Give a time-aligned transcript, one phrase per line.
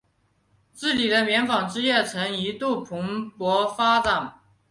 [0.73, 4.39] 这里的棉纺织工业曾一度蓬勃发展。